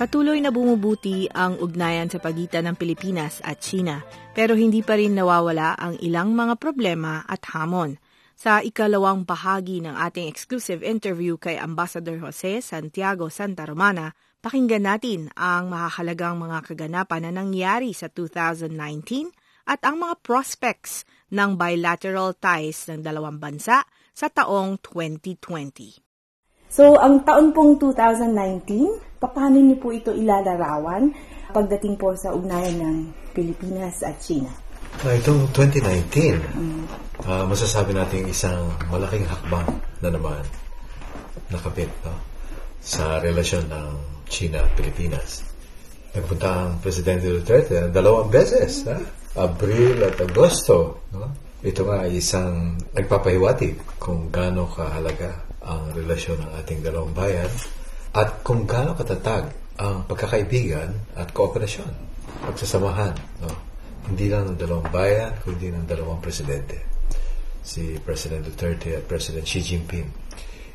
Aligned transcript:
Patuloy 0.00 0.40
na 0.40 0.48
bumubuti 0.48 1.28
ang 1.28 1.60
ugnayan 1.60 2.08
sa 2.08 2.16
pagitan 2.16 2.64
ng 2.64 2.76
Pilipinas 2.80 3.44
at 3.44 3.60
China, 3.60 4.00
pero 4.32 4.56
hindi 4.56 4.80
pa 4.80 4.96
rin 4.96 5.12
nawawala 5.12 5.76
ang 5.76 6.00
ilang 6.00 6.32
mga 6.32 6.56
problema 6.56 7.20
at 7.28 7.44
hamon. 7.52 8.00
Sa 8.32 8.64
ikalawang 8.64 9.28
bahagi 9.28 9.84
ng 9.84 9.92
ating 9.92 10.24
exclusive 10.24 10.80
interview 10.80 11.36
kay 11.36 11.60
Ambassador 11.60 12.16
Jose 12.16 12.64
Santiago 12.64 13.28
Santa 13.28 13.68
Romana, 13.68 14.16
pakinggan 14.40 14.88
natin 14.88 15.28
ang 15.36 15.68
mahahalagang 15.68 16.40
mga 16.40 16.64
kaganapan 16.64 17.28
na 17.28 17.44
nangyari 17.44 17.92
sa 17.92 18.08
2019 18.08 18.72
at 19.68 19.84
ang 19.84 20.00
mga 20.00 20.16
prospects 20.24 21.04
ng 21.28 21.60
bilateral 21.60 22.32
ties 22.40 22.88
ng 22.88 23.04
dalawang 23.04 23.36
bansa 23.36 23.84
sa 24.16 24.32
taong 24.32 24.80
2020. 24.80 26.00
So, 26.72 26.96
ang 26.96 27.20
taon 27.28 27.52
pong 27.52 27.76
2019, 27.76 29.09
paano 29.20 29.60
niyo 29.60 29.76
po 29.76 29.92
ito 29.92 30.16
ilalarawan 30.16 31.12
pagdating 31.52 32.00
po 32.00 32.16
sa 32.16 32.32
ugnayan 32.32 32.80
ng 32.80 32.96
Pilipinas 33.36 34.00
at 34.00 34.16
China? 34.16 34.48
Uh, 35.04 35.14
itong 35.20 35.44
2019, 35.52 36.40
mm. 36.40 36.82
uh, 37.28 37.44
masasabi 37.44 37.92
natin 37.92 38.26
isang 38.26 38.72
malaking 38.88 39.28
hakbang 39.28 39.68
na 40.00 40.08
naman 40.08 40.42
nakapit 41.52 41.92
no, 42.02 42.16
sa 42.80 43.20
relasyon 43.20 43.68
ng 43.68 43.88
China 44.26 44.64
at 44.64 44.72
Pilipinas. 44.74 45.44
Nagpunta 46.10 46.48
ang 46.48 46.72
Presidente 46.82 47.30
Duterte 47.30 47.92
dalawang 47.92 48.32
beses, 48.32 48.82
ha? 48.88 48.98
Abril 49.38 50.02
at 50.02 50.18
Agosto. 50.18 51.06
No? 51.14 51.30
Ito 51.62 51.86
nga 51.86 52.02
ay 52.02 52.18
isang 52.18 52.74
nagpapahiwatig 52.96 54.00
kung 54.00 54.26
gaano 54.32 54.66
kahalaga 54.66 55.38
ang 55.62 55.92
relasyon 55.94 56.40
ng 56.40 56.50
ating 56.64 56.80
dalawang 56.82 57.14
bayan 57.14 57.46
at 58.10 58.42
kung 58.42 58.66
gaano 58.66 58.98
katatag 58.98 59.54
ang 59.78 60.02
pagkakaibigan 60.04 60.90
at 61.14 61.30
kooperasyon, 61.30 61.90
pagsasamahan, 62.42 63.14
no? 63.40 63.54
hindi 64.10 64.26
lang 64.26 64.50
ng 64.50 64.58
dalawang 64.58 64.90
bayan, 64.90 65.30
kundi 65.38 65.70
ng 65.70 65.86
dalawang 65.86 66.18
presidente, 66.18 66.82
si 67.62 67.94
President 68.02 68.42
Duterte 68.42 68.98
at 68.98 69.06
President 69.06 69.46
Xi 69.46 69.62
Jinping. 69.62 70.08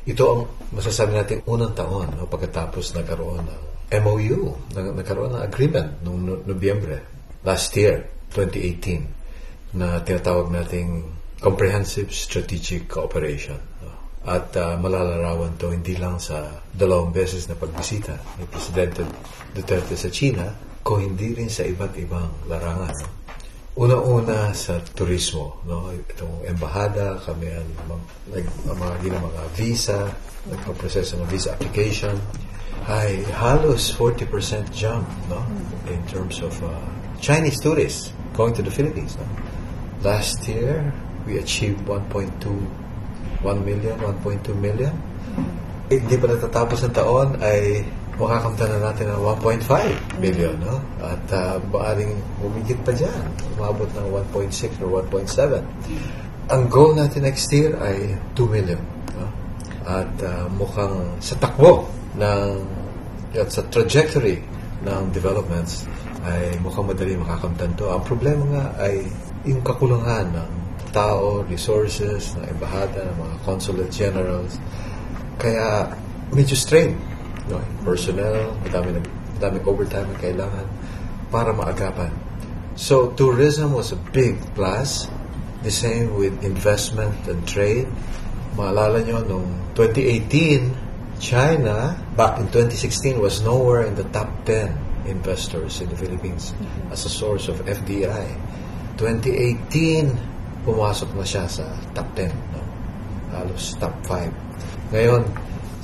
Ito 0.06 0.22
ang 0.24 0.40
masasabi 0.72 1.12
natin 1.12 1.44
unang 1.44 1.76
taon 1.76 2.14
no, 2.16 2.24
pagkatapos 2.24 2.96
nagkaroon 2.96 3.44
ng 3.44 3.62
MOU, 4.00 4.56
nagkaroon 4.72 5.36
ng 5.36 5.44
agreement 5.44 6.00
noong 6.02 6.48
Nobyembre 6.48 7.04
last 7.44 7.70
year, 7.76 8.06
2018, 8.32 9.76
na 9.76 10.00
tinatawag 10.00 10.48
nating 10.50 11.04
Comprehensive 11.36 12.08
Strategic 12.10 12.88
Cooperation. 12.88 13.60
At 14.26 14.50
uh, 14.58 14.74
malalarawan 14.82 15.54
to 15.54 15.70
hindi 15.70 15.94
lang 15.94 16.18
sa 16.18 16.50
dalawang 16.74 17.14
beses 17.14 17.46
na 17.46 17.54
pagbisita 17.54 18.18
ni 18.42 18.44
Presidente 18.50 19.06
Duterte 19.54 19.94
sa 19.94 20.10
China, 20.10 20.50
kung 20.82 21.02
hindi 21.02 21.34
rin 21.34 21.50
sa 21.50 21.62
iba't 21.62 21.94
ibang 21.98 22.46
larangan. 22.50 22.94
Una-una 23.76 24.54
sa 24.54 24.78
turismo, 24.82 25.62
no? 25.66 25.90
itong 25.94 26.46
embahada, 26.46 27.18
kami 27.22 27.50
ang 27.50 27.68
mga, 28.70 29.14
mga 29.14 29.42
visa, 29.58 30.10
nagpaproseso 30.48 31.18
ng 31.18 31.28
visa 31.28 31.52
application, 31.54 32.14
ay 32.86 33.18
halos 33.34 33.90
40% 33.98 34.70
jump 34.70 35.06
no? 35.26 35.42
in 35.90 35.98
terms 36.06 36.38
of 36.38 36.54
uh, 36.62 36.70
Chinese 37.18 37.58
tourists 37.58 38.14
going 38.32 38.54
to 38.54 38.62
the 38.62 38.70
Philippines. 38.70 39.18
No? 39.18 39.26
Last 40.06 40.46
year, 40.46 40.86
we 41.26 41.42
achieved 41.42 41.82
1.2 41.84 42.85
1 43.42 43.68
million, 43.68 43.96
1.2 44.00 44.52
million. 44.56 44.92
Eh, 45.92 46.02
hindi 46.02 46.16
pa 46.18 46.26
natatapos 46.30 46.82
ng 46.86 46.94
taon 46.94 47.28
ay 47.42 47.84
makakamta 48.16 48.64
na 48.64 48.78
natin 48.90 49.12
ng 49.12 49.20
1.5 49.22 50.24
million, 50.24 50.56
no? 50.56 50.80
At 51.04 51.24
uh, 51.36 51.60
maaring 51.68 52.16
humigit 52.40 52.80
pa 52.80 52.90
dyan. 52.96 53.22
Umabot 53.60 53.86
ng 53.92 54.06
1.6 54.32 54.80
or 54.82 55.04
1.7. 55.04 55.60
Ang 56.48 56.62
goal 56.72 56.96
natin 56.96 57.28
next 57.28 57.52
year 57.52 57.76
ay 57.82 58.16
2 58.32 58.48
million. 58.48 58.80
No? 59.14 59.28
At 59.84 60.10
uh, 60.24 60.48
mukhang 60.56 61.20
sa 61.20 61.36
takbo 61.36 61.86
ng 62.16 62.64
at 63.36 63.52
sa 63.52 63.60
trajectory 63.68 64.40
ng 64.80 65.12
developments 65.12 65.84
ay 66.24 66.56
mukhang 66.64 66.88
madali 66.88 67.14
makakamtan 67.20 67.76
to. 67.76 67.84
Ang 67.92 68.02
problema 68.02 68.44
nga 68.48 68.64
ay 68.80 69.04
yung 69.44 69.60
kakulangan 69.60 70.24
ng 70.32 70.50
tao, 70.96 71.44
resources, 71.44 72.32
ng 72.40 72.48
embahada, 72.56 73.04
ng 73.04 73.16
mga 73.20 73.36
consulate 73.44 73.92
generals. 73.92 74.56
Kaya 75.36 75.92
medyo 76.32 76.56
strain. 76.56 76.96
No? 77.52 77.60
Personnel, 77.84 78.56
madami, 78.64 79.04
madami 79.36 79.58
overtime 79.68 80.08
na 80.08 80.18
kailangan 80.18 80.66
para 81.28 81.52
maagapan. 81.52 82.08
So 82.80 83.12
tourism 83.12 83.76
was 83.76 83.92
a 83.92 84.00
big 84.16 84.40
plus. 84.56 85.12
The 85.60 85.72
same 85.72 86.16
with 86.16 86.32
investment 86.40 87.16
and 87.28 87.44
trade. 87.44 87.88
Maalala 88.56 89.04
nyo, 89.04 89.20
noong 89.20 89.76
2018, 89.76 91.20
China, 91.20 91.96
back 92.16 92.40
in 92.40 92.48
2016, 92.52 93.20
was 93.20 93.44
nowhere 93.44 93.84
in 93.84 93.96
the 93.96 94.04
top 94.12 94.28
10 94.48 95.08
investors 95.08 95.80
in 95.80 95.88
the 95.88 95.96
Philippines 95.96 96.52
mm-hmm. 96.52 96.92
as 96.92 97.04
a 97.04 97.12
source 97.12 97.48
of 97.48 97.60
FDI. 97.64 98.36
2018, 99.00 100.35
pumasok 100.66 101.14
na 101.14 101.22
siya 101.22 101.46
sa 101.46 101.62
top 101.94 102.10
10. 102.18 102.34
No? 102.52 102.60
Halos 103.30 103.78
top 103.78 103.94
5. 104.10 104.90
Ngayon, 104.90 105.22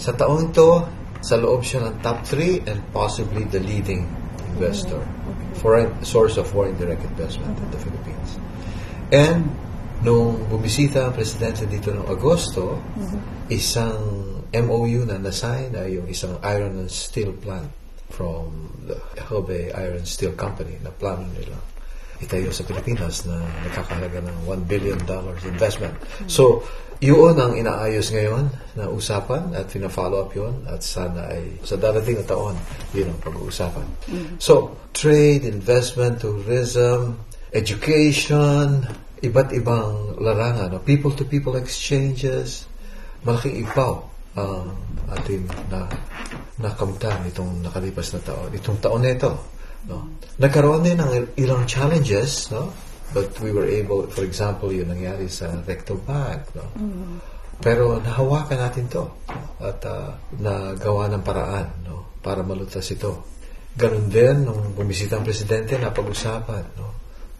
sa 0.02 0.10
taong 0.18 0.50
ito, 0.50 0.82
sa 1.22 1.38
loob 1.38 1.62
siya 1.62 1.86
ng 1.86 2.02
top 2.02 2.26
3 2.26 2.66
and 2.66 2.82
possibly 2.90 3.46
the 3.46 3.62
leading 3.62 4.10
investor. 4.58 4.98
Foreign 5.62 5.94
source 6.02 6.34
of 6.34 6.50
foreign 6.50 6.74
direct 6.74 7.06
investment 7.06 7.54
in 7.54 7.68
the 7.70 7.78
Philippines. 7.78 8.30
And 9.14 9.46
nung 10.02 10.50
bumisita 10.50 11.06
ang 11.06 11.14
presidente 11.14 11.70
dito 11.70 11.94
noong 11.94 12.10
Agosto, 12.10 12.82
isang 13.46 14.02
MOU 14.50 15.06
na 15.06 15.22
nasign 15.22 15.78
ay 15.78 16.02
yung 16.02 16.10
isang 16.10 16.42
iron 16.42 16.82
and 16.82 16.90
steel 16.90 17.30
plant 17.38 17.70
from 18.10 18.74
the 18.84 18.98
Hebei 19.30 19.72
Iron 19.72 20.04
Steel 20.04 20.34
Company 20.34 20.76
na 20.82 20.90
plano 20.92 21.24
nila 21.32 21.56
itayo 22.22 22.54
sa 22.54 22.62
Pilipinas 22.62 23.26
na 23.26 23.42
nakakahalaga 23.66 24.22
ng 24.22 24.38
1 24.46 24.70
billion 24.70 24.98
dollars 25.04 25.42
investment. 25.42 25.92
So, 26.30 26.62
yun 27.02 27.34
ang 27.34 27.58
inaayos 27.58 28.14
ngayon 28.14 28.46
na 28.78 28.86
usapan 28.86 29.50
at 29.58 29.66
pina-follow 29.66 30.22
up 30.22 30.30
yun 30.38 30.54
at 30.70 30.86
sana 30.86 31.34
ay 31.34 31.58
sa 31.66 31.74
darating 31.74 32.22
na 32.22 32.26
taon, 32.30 32.54
yun 32.94 33.10
ang 33.10 33.18
pag-uusapan. 33.18 33.86
Mm-hmm. 34.06 34.36
So, 34.38 34.78
trade, 34.94 35.42
investment, 35.42 36.22
tourism, 36.22 37.18
education, 37.50 38.86
iba't 39.18 39.50
ibang 39.50 40.18
larangan, 40.22 40.78
no? 40.78 40.80
people-to-people 40.82 41.58
exchanges, 41.58 42.70
malaking 43.26 43.66
ipaw 43.66 43.98
ang 44.38 44.70
ating 45.12 45.44
na 45.68 45.90
nakamtan 46.62 47.26
itong 47.28 47.66
nakalipas 47.66 48.14
na 48.14 48.20
taon. 48.22 48.50
Itong 48.54 48.78
taon 48.78 49.02
na 49.02 49.10
ito, 49.10 49.32
No? 49.88 50.06
Nagkaroon 50.38 50.86
din 50.86 50.98
ng 50.98 51.38
ilang 51.38 51.66
challenges, 51.66 52.50
no? 52.50 52.70
But 53.12 53.36
we 53.44 53.52
were 53.52 53.68
able, 53.68 54.08
for 54.08 54.24
example, 54.24 54.72
yung 54.72 54.88
nangyari 54.88 55.28
sa 55.28 55.52
rectal 55.68 56.00
bag, 56.00 56.48
no? 56.56 56.64
Mm-hmm. 56.76 57.42
Pero 57.62 58.02
nahawakan 58.02 58.58
natin 58.58 58.90
to 58.90 59.06
at 59.62 59.78
uh, 59.86 60.18
nagawa 60.42 61.06
ng 61.14 61.22
paraan 61.22 61.70
no? 61.86 62.18
para 62.18 62.42
malutas 62.42 62.90
ito. 62.90 63.22
Ganun 63.78 64.10
din, 64.10 64.42
nung 64.42 64.74
bumisita 64.74 65.16
ang 65.16 65.24
presidente, 65.24 65.78
napag-usapan 65.78 66.64
no? 66.74 66.90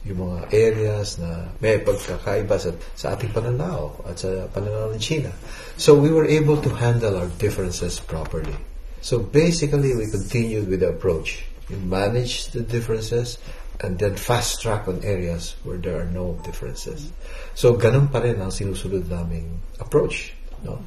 yung 0.07 0.31
mga 0.31 0.39
areas 0.55 1.19
na 1.19 1.51
may 1.59 1.83
pagkakaiba 1.83 2.55
sa, 2.55 2.71
sa 2.95 3.19
ating 3.19 3.35
pananaw 3.35 3.91
at 4.07 4.19
sa 4.23 4.47
pananaw 4.51 4.95
ng 4.95 5.03
China. 5.03 5.31
So 5.75 5.99
we 5.99 6.15
were 6.15 6.27
able 6.27 6.59
to 6.63 6.71
handle 6.71 7.19
our 7.19 7.31
differences 7.43 7.99
properly. 7.99 8.55
So 9.03 9.19
basically, 9.19 9.99
we 9.99 10.07
continued 10.07 10.71
with 10.71 10.87
the 10.87 10.95
approach 10.95 11.43
You 11.69 11.77
manage 11.77 12.49
the 12.49 12.63
differences 12.63 13.39
and 13.81 13.99
then 13.99 14.17
fast 14.17 14.63
track 14.63 14.87
on 14.89 15.03
areas 15.05 15.57
where 15.65 15.79
there 15.79 16.01
are 16.01 16.11
no 16.11 16.39
differences. 16.45 17.11
So, 17.55 17.75
ganun 17.75 18.11
pa 18.13 18.23
rin 18.23 18.41
ang 18.41 18.55
sinusunod 18.55 19.09
naming 19.09 19.61
approach. 19.81 20.35
No? 20.63 20.79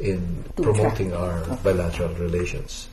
in 0.00 0.44
promoting 0.56 1.14
our 1.14 1.42
bilateral 1.62 2.12
relations. 2.14 2.88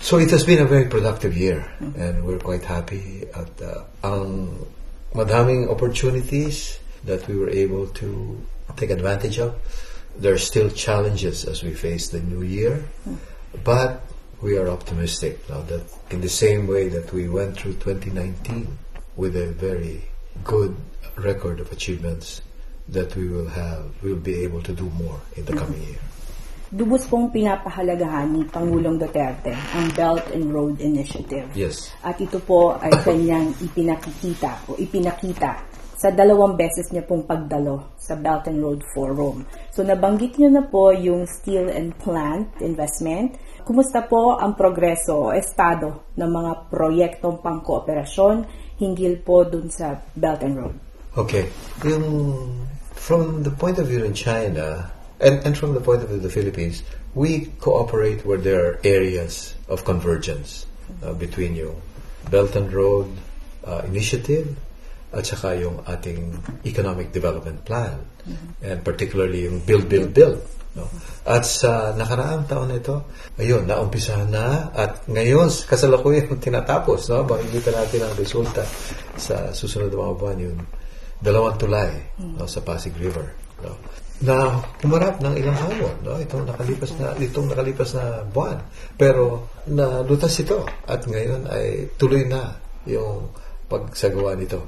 So 0.00 0.18
it 0.18 0.30
has 0.30 0.44
been 0.44 0.60
a 0.60 0.64
very 0.64 0.86
productive 0.86 1.36
year 1.36 1.70
and 1.80 2.24
we're 2.24 2.38
quite 2.38 2.64
happy 2.64 3.24
at 3.34 3.62
uh, 3.62 3.84
ang 4.02 4.66
madaming 5.14 5.70
opportunities 5.70 6.78
that 7.04 7.26
we 7.28 7.36
were 7.36 7.50
able 7.50 7.86
to 8.02 8.40
take 8.76 8.90
advantage 8.90 9.38
of. 9.38 9.54
There 10.16 10.34
are 10.34 10.42
still 10.42 10.70
challenges 10.70 11.44
as 11.44 11.62
we 11.62 11.74
face 11.74 12.08
the 12.08 12.20
new 12.20 12.42
year, 12.42 12.84
but 13.64 14.02
we 14.44 14.60
are 14.60 14.68
optimistic 14.68 15.40
now 15.48 15.64
that 15.72 15.80
in 16.12 16.20
the 16.20 16.28
same 16.28 16.68
way 16.68 16.92
that 16.92 17.08
we 17.16 17.32
went 17.32 17.56
through 17.56 17.72
2019 17.80 18.68
with 19.16 19.32
a 19.40 19.48
very 19.56 20.04
good 20.44 20.76
record 21.16 21.64
of 21.64 21.72
achievements 21.72 22.44
that 22.92 23.16
we 23.16 23.24
will 23.24 23.48
have, 23.48 23.88
we'll 24.04 24.20
be 24.20 24.44
able 24.44 24.60
to 24.60 24.76
do 24.76 24.84
more 25.00 25.16
in 25.40 25.48
the 25.48 25.56
coming 25.56 25.80
year. 25.88 25.96
Mm-hmm. 25.96 26.76
Dubos 26.76 27.08
pong 27.08 27.32
pinapahalagahan 27.32 28.36
ni 28.36 28.44
Pangulong 28.44 29.00
Duterte 29.00 29.56
ang 29.72 29.88
Belt 29.96 30.28
and 30.36 30.52
Road 30.52 30.76
Initiative. 30.76 31.48
Yes. 31.56 31.88
At 32.04 32.20
ito 32.20 32.36
po 32.42 32.76
ay 32.76 32.92
kanyang 33.00 33.56
ipinakikita 33.64 34.68
o 34.68 34.76
ipinakita 34.76 35.73
sa 36.04 36.12
dalawang 36.12 36.60
beses 36.60 36.92
niya 36.92 37.00
pong 37.08 37.24
pagdalo 37.24 37.96
sa 37.96 38.12
Belt 38.12 38.44
and 38.52 38.60
Road 38.60 38.84
Forum. 38.92 39.48
So 39.72 39.80
nabanggit 39.80 40.36
niyo 40.36 40.52
na 40.52 40.68
po 40.68 40.92
yung 40.92 41.24
steel 41.24 41.72
and 41.72 41.96
plant 41.96 42.60
investment. 42.60 43.40
Kumusta 43.64 44.04
po 44.04 44.36
ang 44.36 44.52
progreso 44.52 45.32
o 45.32 45.32
estado 45.32 46.12
ng 46.20 46.28
mga 46.28 46.52
proyektong 46.68 47.40
pangkooperasyon 47.40 48.44
hinggil 48.76 49.16
po 49.24 49.48
dun 49.48 49.72
sa 49.72 49.96
Belt 50.12 50.44
and 50.44 50.60
Road? 50.60 50.76
Okay. 51.16 51.48
Yung, 51.88 52.04
from 52.92 53.40
the 53.40 53.54
point 53.56 53.80
of 53.80 53.88
view 53.88 54.04
in 54.04 54.12
China, 54.12 54.92
and, 55.24 55.40
and 55.48 55.56
from 55.56 55.72
the 55.72 55.80
point 55.80 56.04
of 56.04 56.12
view 56.12 56.20
of 56.20 56.26
the 56.26 56.28
Philippines, 56.28 56.84
we 57.16 57.48
cooperate 57.64 58.28
where 58.28 58.36
there 58.36 58.60
are 58.60 58.74
areas 58.84 59.56
of 59.72 59.88
convergence 59.88 60.68
uh, 61.00 61.16
between 61.16 61.56
yung 61.56 61.80
Belt 62.28 62.52
and 62.60 62.68
Road 62.68 63.08
uh, 63.64 63.80
Initiative 63.88 64.52
at 65.14 65.24
saka 65.24 65.54
yung 65.56 65.80
ating 65.86 66.34
Economic 66.66 67.14
Development 67.14 67.58
Plan 67.62 67.96
and 68.64 68.78
particularly 68.82 69.46
yung 69.46 69.62
Build, 69.62 69.86
Build, 69.86 70.10
Build. 70.12 70.38
No? 70.74 70.90
At 71.22 71.46
sa 71.46 71.94
nakaraang 71.94 72.50
taon 72.50 72.66
na 72.66 72.82
ito, 72.82 73.06
ayun, 73.38 73.62
naumpisahan 73.62 74.26
na 74.26 74.74
at 74.74 75.06
ngayon, 75.06 75.46
kasalukuyan 75.70 76.34
tinatapos, 76.44 77.14
no? 77.14 77.22
Makikita 77.22 77.70
natin 77.70 78.02
ang 78.02 78.14
resulta 78.18 78.66
sa 79.14 79.54
susunod 79.54 79.94
na 79.94 80.02
mga 80.02 80.14
buwan 80.18 80.38
yung 80.42 80.58
dalawang 81.22 81.56
tulay 81.56 81.94
no, 82.18 82.44
sa 82.50 82.58
Pasig 82.60 82.92
River. 82.98 83.30
No? 83.62 83.78
Na 84.26 84.58
humarap 84.82 85.22
ng 85.22 85.34
ilang 85.38 85.54
hamon, 85.54 85.94
no? 86.02 86.18
Itong 86.18 86.42
nakalipas 86.42 86.90
na 86.98 87.14
itong 87.22 87.54
nakalipas 87.54 87.94
na 87.94 88.26
buwan. 88.26 88.58
Pero 88.98 89.46
nalutas 89.70 90.34
ito 90.42 90.66
at 90.90 91.06
ngayon 91.06 91.46
ay 91.54 91.86
tuloy 91.94 92.26
na 92.26 92.58
yung 92.84 93.30
pagsagawa 93.70 94.34
nito. 94.34 94.58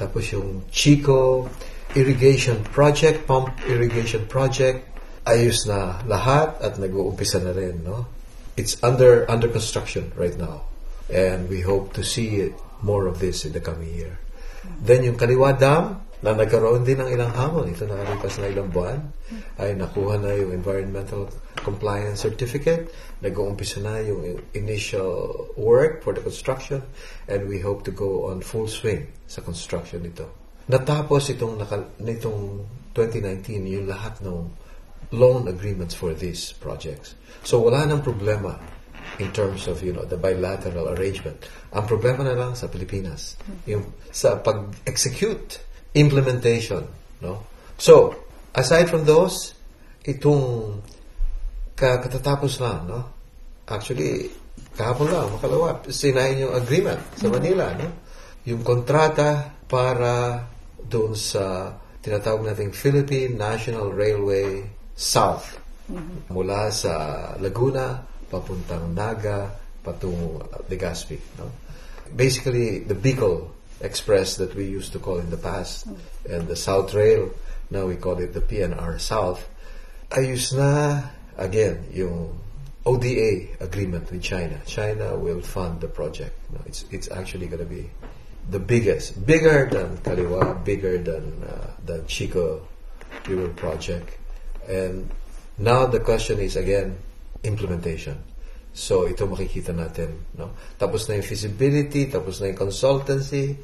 Tapos 0.00 0.32
yung 0.32 0.64
Chico 0.72 1.44
Irrigation 1.92 2.64
Project, 2.72 3.28
Pump 3.28 3.52
Irrigation 3.68 4.24
Project, 4.24 4.88
ayos 5.28 5.68
na 5.68 6.00
lahat 6.08 6.56
at 6.64 6.80
nag-uumpisa 6.80 7.44
na 7.44 7.52
rin, 7.52 7.84
no? 7.84 8.08
It's 8.56 8.80
under 8.80 9.28
under 9.28 9.52
construction 9.52 10.08
right 10.16 10.34
now. 10.40 10.64
And 11.12 11.52
we 11.52 11.60
hope 11.60 11.92
to 12.00 12.02
see 12.06 12.48
more 12.80 13.04
of 13.04 13.20
this 13.20 13.44
in 13.44 13.52
the 13.52 13.60
coming 13.60 13.92
year. 13.92 14.16
Then 14.80 15.04
yung 15.04 15.20
Kaliwa 15.20 15.58
Dam, 15.58 16.00
na 16.20 16.36
nagkaroon 16.36 16.84
din 16.84 17.00
ng 17.00 17.10
ilang 17.16 17.32
hamon, 17.32 17.72
ito 17.72 17.88
nakalipas 17.88 18.36
na 18.36 18.52
ilang 18.52 18.68
buwan, 18.68 19.00
ay 19.56 19.72
nakuha 19.72 20.20
na 20.20 20.36
yung 20.36 20.52
Environmental 20.52 21.32
Compliance 21.64 22.20
Certificate, 22.20 22.92
nag-uumpisa 23.24 23.80
na 23.80 24.04
yung 24.04 24.44
initial 24.52 25.48
work 25.56 26.04
for 26.04 26.12
the 26.12 26.20
construction, 26.20 26.84
and 27.24 27.48
we 27.48 27.56
hope 27.56 27.84
to 27.88 27.92
go 27.92 28.28
on 28.28 28.44
full 28.44 28.68
swing 28.68 29.08
sa 29.24 29.40
construction 29.40 30.04
nito. 30.04 30.28
Natapos 30.68 31.32
itong, 31.32 31.56
naka, 31.56 31.88
nitong 32.04 32.68
2019 32.92 33.64
yung 33.64 33.86
lahat 33.88 34.20
ng 34.20 34.44
loan 35.16 35.48
agreements 35.48 35.96
for 35.96 36.12
these 36.12 36.52
projects. 36.60 37.16
So 37.42 37.64
wala 37.64 37.88
nang 37.88 38.04
problema 38.04 38.60
in 39.18 39.32
terms 39.32 39.66
of 39.66 39.82
you 39.82 39.92
know 39.92 40.04
the 40.04 40.16
bilateral 40.16 40.92
arrangement. 40.94 41.48
Ang 41.72 41.84
problema 41.88 42.22
na 42.22 42.36
lang 42.36 42.52
sa 42.54 42.68
Pilipinas, 42.68 43.40
yung 43.66 43.90
sa 44.12 44.38
pag-execute, 44.38 45.69
implementation, 45.94 46.86
no? 47.20 47.46
So, 47.80 48.14
aside 48.54 48.90
from 48.90 49.08
those, 49.08 49.54
itong 50.04 50.78
ka- 51.74 52.00
katatapos 52.02 52.60
lang, 52.60 52.86
no? 52.86 53.00
Actually, 53.66 54.30
kahapon 54.74 55.08
lang, 55.10 55.26
makalawa, 55.32 55.80
sinayin 55.88 56.46
yung 56.48 56.54
agreement 56.54 57.00
sa 57.16 57.26
Manila, 57.30 57.72
no? 57.74 57.88
Yung 58.46 58.64
kontrata 58.64 59.52
para 59.68 60.44
doon 60.80 61.14
sa 61.14 61.76
tinatawag 62.00 62.50
nating 62.50 62.72
Philippine 62.72 63.36
National 63.36 63.92
Railway 63.92 64.64
South. 64.96 65.60
Mula 66.30 66.70
sa 66.72 66.92
Laguna, 67.42 67.98
papuntang 68.30 68.94
Naga, 68.94 69.50
patungo 69.82 70.46
Legazpi. 70.70 71.18
No? 71.36 71.50
Basically, 72.14 72.86
the 72.86 72.94
Bicol 72.94 73.59
Express 73.80 74.36
that 74.36 74.54
we 74.54 74.64
used 74.66 74.92
to 74.92 74.98
call 74.98 75.18
in 75.18 75.30
the 75.30 75.38
past, 75.38 75.86
and 76.28 76.46
the 76.46 76.56
South 76.56 76.92
Rail, 76.94 77.32
now 77.70 77.86
we 77.86 77.96
call 77.96 78.18
it 78.18 78.34
the 78.34 78.40
PNR 78.40 79.00
South, 79.00 79.48
ayos 80.10 80.56
na, 80.56 81.08
again, 81.38 81.86
yung 81.92 82.38
ODA 82.84 83.60
agreement 83.60 84.10
with 84.10 84.22
China. 84.22 84.60
China 84.66 85.16
will 85.16 85.40
fund 85.40 85.80
the 85.80 85.88
project. 85.88 86.36
No, 86.52 86.60
it's, 86.66 86.84
it's 86.90 87.10
actually 87.10 87.46
going 87.46 87.60
to 87.60 87.68
be 87.68 87.90
the 88.50 88.58
biggest, 88.58 89.24
bigger 89.26 89.68
than 89.70 89.98
Kaliwa, 89.98 90.64
bigger 90.64 90.98
than, 90.98 91.44
uh, 91.44 91.70
than 91.84 92.06
Chico 92.06 92.66
River 93.26 93.48
project. 93.48 94.16
And 94.68 95.10
now 95.58 95.86
the 95.86 96.00
question 96.00 96.40
is 96.40 96.56
again, 96.56 96.98
implementation. 97.44 98.22
So 98.70 99.10
ito 99.10 99.26
makikita 99.26 99.74
natin, 99.74 100.14
no? 100.38 100.54
Tapos 100.78 101.10
na 101.10 101.18
yung 101.18 101.26
feasibility, 101.26 102.06
tapos 102.06 102.38
na 102.38 102.54
yung 102.54 102.60
consultancy, 102.70 103.58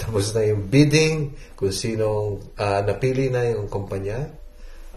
tapos 0.00 0.36
na 0.36 0.44
yung 0.44 0.68
bidding, 0.68 1.32
kung 1.56 1.72
sino 1.72 2.36
ah, 2.60 2.84
napili 2.84 3.32
na 3.32 3.48
yung 3.48 3.66
kumpanya, 3.72 4.28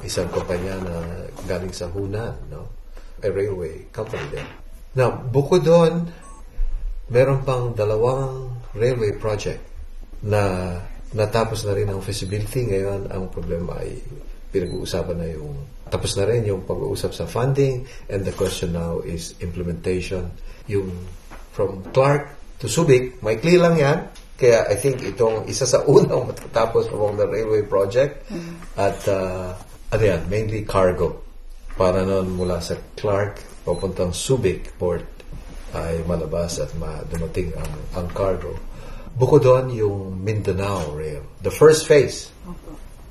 isang 0.03 0.27
kumpanya 0.27 0.75
na 0.84 0.96
galing 1.48 1.72
sa 1.72 1.88
Hunan, 1.88 2.36
no? 2.51 2.68
A 3.24 3.32
railway 3.32 3.88
company 3.96 4.27
din. 4.27 4.48
Now, 4.96 5.15
bukod 5.15 5.63
doon, 5.63 6.08
meron 7.08 7.48
pang 7.48 7.72
dalawang 7.72 8.51
railway 8.75 9.15
project 9.15 9.63
na 10.24 10.75
natapos 11.15 11.63
na 11.63 11.75
rin 11.75 11.88
ang 11.88 12.03
feasibility. 12.03 12.68
Ngayon, 12.68 13.08
ang 13.08 13.32
problema 13.32 13.80
ay 13.80 14.03
pinag-uusapan 14.51 15.15
na 15.15 15.27
yung 15.32 15.56
tapos 15.89 16.18
na 16.18 16.25
rin 16.25 16.46
yung 16.50 16.65
pag-uusap 16.65 17.13
sa 17.13 17.30
funding 17.30 17.86
and 18.10 18.25
the 18.25 18.34
question 18.34 18.74
now 18.74 19.00
is 19.06 19.38
implementation. 19.39 20.34
Yung 20.65 20.89
from 21.54 21.86
Clark 21.94 22.34
to 22.60 22.68
Subic, 22.68 23.22
maikli 23.22 23.56
lang 23.62 23.77
yan. 23.77 24.10
Kaya 24.36 24.68
I 24.68 24.75
think 24.75 25.00
itong 25.06 25.48
isa 25.48 25.63
sa 25.63 25.86
unang 25.96 26.34
matatapos 26.34 26.92
among 26.92 27.15
the 27.15 27.27
railway 27.30 27.63
project 27.63 28.27
at 28.75 28.98
uh, 29.08 29.56
ano 29.94 30.04
yan, 30.04 30.22
mainly 30.27 30.65
cargo. 30.65 31.24
Para 31.75 32.04
noon 32.08 32.36
mula 32.36 32.60
sa 32.63 32.75
Clark 32.96 33.63
papuntang 33.68 34.15
Subic 34.15 34.75
port 34.80 35.04
ay 35.75 36.04
malabas 36.08 36.63
at 36.63 36.72
ma- 36.80 37.04
dumating 37.08 37.51
ang, 37.56 37.74
ang 38.00 38.08
cargo. 38.15 38.56
Bukod 39.15 39.44
doon 39.44 39.72
yung 39.72 40.20
Mindanao 40.20 40.96
Rail. 40.96 41.24
The 41.39 41.51
first 41.51 41.88
phase 41.88 42.32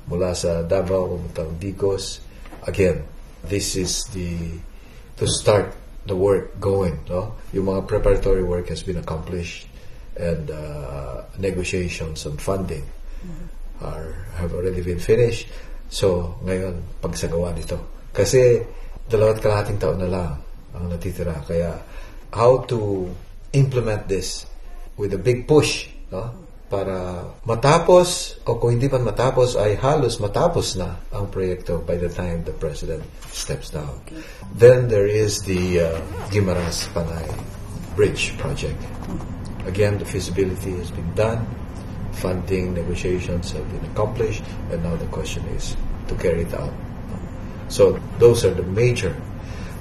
mula 0.05 0.33
sa 0.37 0.61
Davao 0.65 1.17
papuntang 1.17 1.57
Digos. 1.57 2.24
Again, 2.65 3.05
this 3.45 3.77
is 3.77 4.03
the 4.13 4.57
to 5.17 5.25
start 5.29 5.73
the 6.05 6.17
work 6.17 6.59
going. 6.59 6.97
No, 7.09 7.37
yung 7.53 7.69
mga 7.69 7.87
preparatory 7.87 8.43
work 8.43 8.69
has 8.69 8.81
been 8.81 8.97
accomplished, 8.97 9.69
and 10.17 10.49
uh, 10.49 11.23
negotiations 11.37 12.25
on 12.25 12.37
funding 12.37 12.83
are 13.81 14.25
have 14.37 14.53
already 14.53 14.81
been 14.81 14.99
finished. 14.99 15.47
So 15.89 16.39
ngayon 16.43 16.81
pagsagawa 17.03 17.53
nito 17.53 18.09
kasi 18.15 18.63
dalawat 19.05 19.43
kalahating 19.43 19.77
taon 19.77 19.99
na 20.01 20.09
lang 20.09 20.31
ang 20.73 20.89
natitira. 20.89 21.35
Kaya 21.45 21.77
how 22.33 22.63
to 22.67 23.11
implement 23.53 24.07
this 24.07 24.47
with 24.95 25.13
a 25.13 25.21
big 25.21 25.47
push, 25.47 25.91
no? 26.11 26.44
Para 26.69 27.29
matapos 27.45 28.35
o 28.45 28.57
kung 28.57 28.73
hindi 28.73 28.89
matapos 28.89 29.53
ay 29.53 29.77
halos 29.77 30.17
matapos 30.17 30.73
na 30.75 30.97
ang 31.13 31.29
proyekto 31.29 31.77
by 31.85 31.93
the 31.93 32.09
time 32.09 32.41
the 32.41 32.55
president 32.57 33.05
steps 33.29 33.69
down. 33.69 34.01
Then 34.57 34.89
there 34.89 35.05
is 35.05 35.45
the 35.45 35.85
uh, 35.85 36.01
Guimaras 36.33 36.89
Panay 36.91 37.29
Bridge 37.93 38.33
project. 38.41 38.81
Again, 39.65 39.97
the 39.97 40.05
feasibility 40.05 40.77
has 40.77 40.89
been 40.91 41.09
done, 41.13 41.41
funding 42.17 42.73
negotiations 42.73 43.51
have 43.51 43.65
been 43.71 43.85
accomplished, 43.91 44.43
and 44.69 44.83
now 44.83 44.95
the 44.95 45.09
question 45.09 45.45
is 45.53 45.75
to 46.07 46.15
carry 46.15 46.43
it 46.45 46.53
out. 46.53 46.73
So 47.67 47.97
those 48.19 48.45
are 48.45 48.53
the 48.53 48.63
major. 48.63 49.15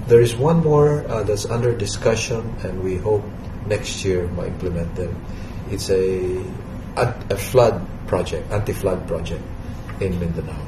There 0.08 0.20
is 0.20 0.36
one 0.36 0.60
more 0.64 1.04
uh, 1.08 1.22
that's 1.24 1.44
under 1.48 1.72
discussion, 1.76 2.44
and 2.64 2.82
we 2.84 2.96
hope 2.96 3.24
next 3.66 4.04
year 4.04 4.28
ma-implement 4.36 4.94
them. 4.96 5.12
It's 5.70 5.88
a, 5.88 6.40
a, 6.96 7.36
flood 7.36 7.80
project, 8.06 8.50
anti-flood 8.52 9.06
project 9.06 9.42
in 10.00 10.18
Mindanao. 10.18 10.60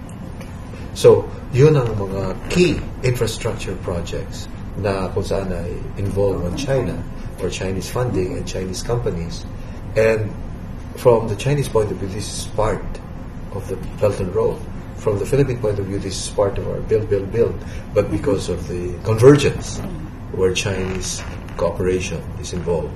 So, 0.95 1.29
yun 1.53 1.77
ang 1.77 1.93
mga 1.93 2.51
key 2.51 2.81
infrastructure 3.05 3.77
projects 3.85 4.49
na 4.81 5.09
kung 5.13 5.25
saan 5.25 5.53
ay 5.53 5.77
involved 6.01 6.45
on 6.45 6.57
China 6.57 6.97
or 7.41 7.53
Chinese 7.53 7.89
funding 7.89 8.37
and 8.37 8.49
Chinese 8.49 8.81
companies. 8.81 9.45
And 9.97 10.33
from 10.97 11.29
the 11.29 11.37
Chinese 11.37 11.69
point 11.69 11.93
of 11.93 12.01
view, 12.01 12.09
this 12.09 12.29
is 12.29 12.49
part 12.57 12.85
of 13.53 13.69
the 13.69 13.77
Belt 14.01 14.21
and 14.21 14.33
Road. 14.33 14.57
From 14.97 15.21
the 15.21 15.29
Philippine 15.29 15.61
point 15.61 15.79
of 15.79 15.87
view, 15.87 16.01
this 16.01 16.17
is 16.17 16.29
part 16.33 16.57
of 16.57 16.65
our 16.69 16.81
build, 16.89 17.09
build, 17.09 17.29
build. 17.33 17.57
But 17.93 18.11
because 18.11 18.49
of 18.49 18.65
the 18.69 18.97
convergence 19.05 19.79
where 20.33 20.53
Chinese 20.53 21.21
cooperation 21.57 22.21
is 22.41 22.53
involved, 22.53 22.93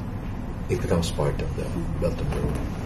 it 0.68 0.80
becomes 0.80 1.12
part 1.12 1.36
of 1.40 1.48
the 1.56 1.68
Belt 2.00 2.16
and 2.16 2.34
Road. 2.34 2.79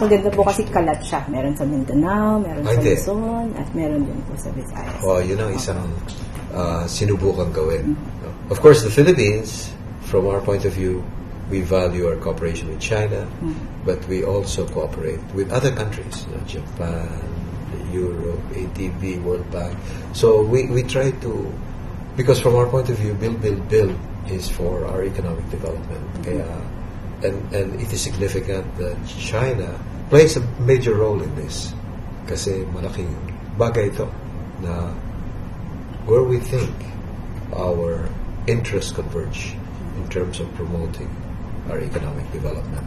Maganda 0.00 0.28
po 0.32 0.40
kasi 0.48 0.64
kalat 0.72 1.00
siya. 1.04 1.20
Meron 1.28 1.52
sa 1.52 1.64
Mindanao, 1.68 2.40
meron 2.40 2.64
sa 2.64 2.70
Ay, 2.72 2.76
hindi. 2.80 2.94
Luzon, 2.96 3.46
at 3.60 3.68
meron 3.76 4.02
din 4.08 4.20
po 4.24 4.32
sa 4.40 4.48
Visayas. 4.56 5.00
Oh, 5.04 5.20
yun 5.20 5.36
ang 5.36 5.52
isang 5.52 5.82
uh, 6.56 6.88
sinubukan 6.88 7.52
gawin. 7.52 7.92
No? 8.24 8.32
Of 8.48 8.64
course, 8.64 8.80
the 8.80 8.90
Philippines, 8.90 9.68
from 10.08 10.24
our 10.26 10.40
point 10.40 10.64
of 10.64 10.72
view, 10.72 11.04
we 11.50 11.60
value 11.60 12.06
our 12.08 12.16
cooperation 12.16 12.70
with 12.70 12.80
China, 12.80 13.26
but 13.84 13.98
we 14.06 14.22
also 14.22 14.66
cooperate 14.70 15.20
with 15.34 15.50
other 15.50 15.74
countries, 15.74 16.24
you 16.30 16.36
know, 16.38 16.44
Japan, 16.46 17.10
Europe, 17.92 18.40
ATB, 18.54 19.20
World 19.22 19.50
Bank. 19.50 19.76
So 20.14 20.42
we, 20.42 20.70
we 20.70 20.82
try 20.82 21.10
to, 21.10 21.52
because 22.16 22.40
from 22.40 22.54
our 22.54 22.66
point 22.66 22.88
of 22.88 22.96
view, 22.98 23.14
build, 23.14 23.42
build, 23.42 23.68
build 23.68 23.98
is 24.30 24.48
for 24.48 24.86
our 24.86 25.02
economic 25.02 25.48
development. 25.50 26.02
Kaya, 26.22 26.46
and, 27.24 27.36
and 27.54 27.80
it 27.80 27.92
is 27.92 28.00
significant 28.00 28.64
that 28.76 28.96
China 29.06 29.68
plays 30.08 30.36
a 30.36 30.42
major 30.60 30.94
role 30.94 31.20
in 31.22 31.32
this. 31.36 31.72
Kasi 32.26 32.64
malaking 32.74 33.10
bagay 33.58 33.92
ito 33.92 34.06
na 34.64 34.92
where 36.06 36.24
we 36.24 36.38
think 36.40 36.72
our 37.54 38.08
interests 38.46 38.92
converge 38.92 39.54
in 39.98 40.04
terms 40.08 40.40
of 40.40 40.48
promoting 40.54 41.10
our 41.68 41.78
economic 41.78 42.26
development 42.32 42.86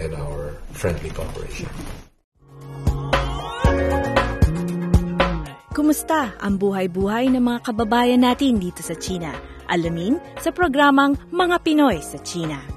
and 0.00 0.14
our 0.14 0.56
friendly 0.72 1.10
cooperation. 1.10 1.68
Kumusta 5.74 6.38
ang 6.38 6.56
buhay-buhay 6.56 7.34
ng 7.34 7.42
mga 7.42 7.60
kababayan 7.66 8.22
natin 8.22 8.62
dito 8.62 8.80
sa 8.80 8.94
China? 8.94 9.34
Alamin 9.66 10.22
sa 10.38 10.54
programang 10.54 11.18
Mga 11.34 11.56
Pinoy 11.66 11.98
sa 11.98 12.22
China. 12.22 12.73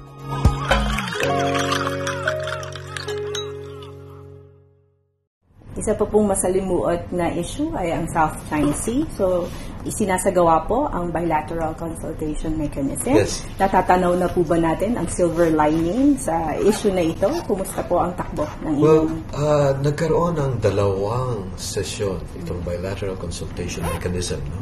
Isa 5.78 5.94
pa 5.94 6.02
pong 6.10 6.26
masalimuot 6.26 7.14
na 7.14 7.30
issue 7.30 7.70
ay 7.78 7.94
ang 7.94 8.02
South 8.10 8.34
China 8.50 8.74
Sea. 8.74 9.06
So, 9.14 9.46
isinasagawa 9.86 10.66
po 10.66 10.90
ang 10.90 11.14
bilateral 11.14 11.70
consultation 11.78 12.58
mechanism. 12.58 13.14
Yes. 13.14 13.46
Natatanaw 13.62 14.18
na 14.18 14.26
po 14.26 14.42
ba 14.42 14.58
natin 14.58 14.98
ang 14.98 15.06
silver 15.06 15.54
lining 15.54 16.18
sa 16.18 16.58
issue 16.58 16.90
na 16.90 17.06
ito? 17.06 17.30
Kumusta 17.46 17.86
po 17.86 18.02
ang 18.02 18.10
takbo 18.18 18.42
ng 18.66 18.74
Well, 18.74 19.06
uh, 19.38 19.72
nagkaroon 19.78 20.34
ng 20.36 20.52
dalawang 20.58 21.46
sesyon 21.54 22.18
itong 22.42 22.58
bilateral 22.66 23.14
consultation 23.14 23.86
mechanism 23.86 24.42
no? 24.50 24.58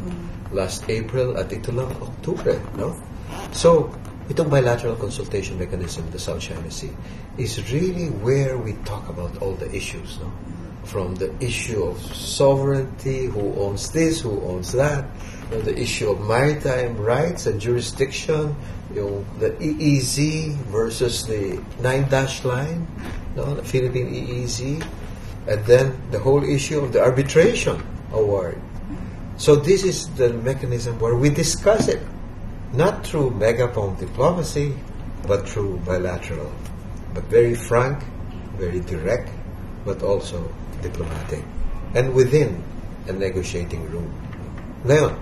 last 0.52 0.84
April 0.92 1.32
at 1.40 1.48
ito 1.48 1.72
lang 1.72 1.88
October. 1.96 2.60
No? 2.76 2.92
So, 3.56 3.88
itong 4.28 4.50
bilateral 4.50 4.96
consultation 4.96 5.58
mechanism, 5.58 6.10
the 6.10 6.18
South 6.18 6.40
China 6.40 6.70
Sea, 6.70 6.90
is 7.38 7.60
really 7.72 8.10
where 8.22 8.58
we 8.58 8.74
talk 8.84 9.08
about 9.08 9.36
all 9.42 9.54
the 9.54 9.70
issues. 9.74 10.18
No? 10.18 10.32
From 10.84 11.14
the 11.16 11.34
issue 11.42 11.82
of 11.82 11.98
sovereignty, 12.14 13.26
who 13.26 13.54
owns 13.58 13.90
this, 13.90 14.20
who 14.20 14.40
owns 14.46 14.72
that, 14.72 15.04
you 15.50 15.56
know, 15.56 15.62
the 15.62 15.74
issue 15.78 16.10
of 16.10 16.20
maritime 16.22 16.96
rights 16.96 17.46
and 17.46 17.60
jurisdiction, 17.60 18.54
yung 18.94 19.26
the 19.38 19.50
EEZ 19.58 20.54
versus 20.70 21.26
the 21.26 21.58
nine 21.82 22.06
dash 22.08 22.44
line, 22.46 22.86
the 23.34 23.62
Philippine 23.66 24.14
EEZ, 24.14 24.82
and 25.46 25.64
then 25.66 25.94
the 26.10 26.18
whole 26.18 26.42
issue 26.42 26.78
of 26.78 26.92
the 26.92 27.02
arbitration 27.02 27.82
award. 28.12 28.58
So 29.36 29.56
this 29.56 29.84
is 29.84 30.08
the 30.16 30.32
mechanism 30.32 30.98
where 30.98 31.14
we 31.14 31.30
discuss 31.30 31.88
it, 31.88 32.00
not 32.76 33.06
through 33.06 33.32
megaphone 33.32 33.96
diplomacy, 33.96 34.76
but 35.26 35.48
through 35.48 35.80
bilateral, 35.88 36.52
but 37.14 37.24
very 37.24 37.54
frank, 37.54 38.04
very 38.60 38.80
direct, 38.80 39.32
but 39.84 40.02
also 40.02 40.44
diplomatic, 40.82 41.42
and 41.94 42.12
within 42.14 42.62
a 43.08 43.12
negotiating 43.12 43.80
room. 43.90 44.12
Ngayon, 44.84 45.16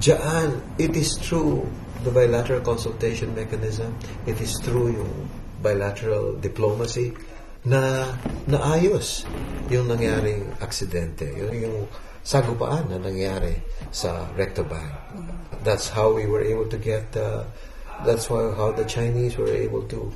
Diyan, 0.00 0.62
it 0.78 0.96
is 0.96 1.18
true 1.20 1.68
the 2.04 2.10
bilateral 2.10 2.60
consultation 2.60 3.34
mechanism, 3.34 3.96
it 4.26 4.40
is 4.40 4.56
true 4.60 4.92
yung 4.92 5.28
bilateral 5.60 6.36
diplomacy 6.40 7.12
na 7.64 8.12
naayos 8.44 9.24
yung 9.72 9.88
nangyaring 9.88 10.44
aksidente, 10.60 11.32
yung, 11.32 11.52
yung 11.56 11.76
sagupaan 12.24 12.88
na 12.88 12.96
nangyari 12.96 13.60
sa 13.92 14.24
Recto 14.32 14.64
Bank. 14.64 14.88
That's 15.60 15.92
how 15.92 16.16
we 16.16 16.24
were 16.24 16.40
able 16.40 16.64
to 16.72 16.80
get, 16.80 17.12
uh, 17.12 17.44
that's 18.02 18.32
why 18.32 18.48
how 18.56 18.72
the 18.72 18.88
Chinese 18.88 19.36
were 19.36 19.52
able 19.52 19.84
to 19.92 20.08